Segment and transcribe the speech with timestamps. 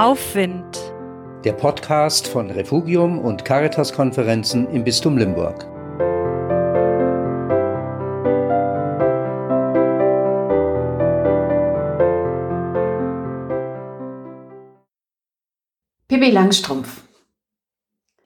[0.00, 0.80] Aufwind.
[1.44, 5.66] Der Podcast von Refugium und Caritas-Konferenzen im Bistum Limburg.
[16.08, 17.02] Pippi Langstrumpf.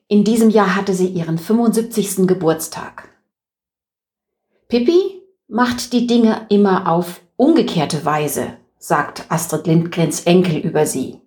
[0.07, 2.25] In diesem Jahr hatte sie ihren 75.
[2.25, 3.09] Geburtstag.
[4.69, 11.19] Pippi macht die Dinge immer auf umgekehrte Weise, sagt Astrid Lindgrens Enkel über sie.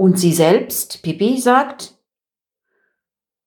[0.00, 1.94] Und sie selbst, Pippi, sagt,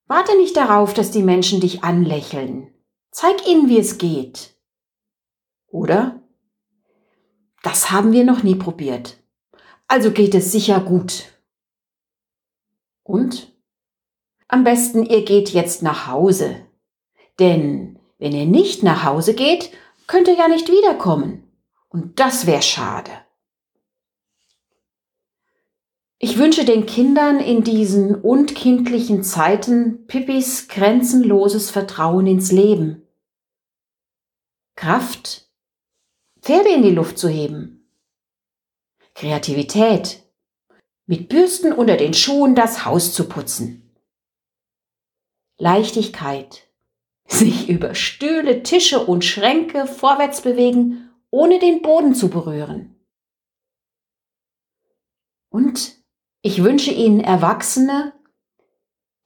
[0.05, 2.71] Warte nicht darauf, dass die Menschen dich anlächeln.
[3.09, 4.55] Zeig ihnen, wie es geht.
[5.65, 6.21] Oder?
[7.63, 9.17] Das haben wir noch nie probiert.
[9.87, 11.23] Also geht es sicher gut.
[13.01, 13.51] Und?
[14.47, 16.67] Am besten, ihr geht jetzt nach Hause.
[17.39, 19.71] Denn wenn ihr nicht nach Hause geht,
[20.05, 21.51] könnt ihr ja nicht wiederkommen.
[21.89, 23.09] Und das wäre schade.
[26.23, 33.05] Ich wünsche den Kindern in diesen unkindlichen Zeiten Pippis grenzenloses Vertrauen ins Leben.
[34.77, 35.49] Kraft,
[36.39, 37.89] Pferde in die Luft zu heben.
[39.15, 40.23] Kreativität,
[41.07, 43.93] mit Bürsten unter den Schuhen das Haus zu putzen.
[45.57, 46.69] Leichtigkeit,
[47.27, 52.95] sich über Stühle, Tische und Schränke vorwärts bewegen, ohne den Boden zu berühren.
[55.49, 56.01] Und
[56.43, 58.13] ich wünsche Ihnen Erwachsene,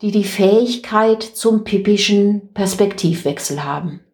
[0.02, 4.07] die die Fähigkeit zum pippischen Perspektivwechsel haben.